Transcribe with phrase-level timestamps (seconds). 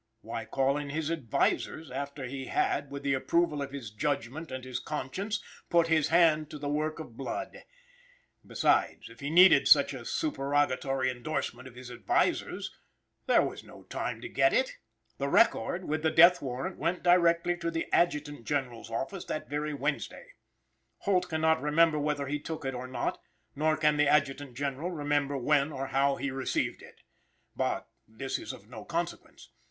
[0.21, 4.63] Why call in his "advisers" after he had, with the approval of his judgment and
[4.63, 7.61] his conscience, put his hand to the work of blood!
[8.43, 12.71] Besides, if he needed such a supererogatory endorsement of his "advisers,"
[13.27, 14.73] there was no time to get it.
[15.19, 19.75] The record with the death warrant went direct to the Adjutant General's office that very
[19.75, 20.29] Wednesday.
[21.01, 23.21] Holt cannot remember whether he took it or not,
[23.55, 27.01] nor can the Adjutant General remember when or how he received it.
[27.55, 29.51] But this is of no consequence.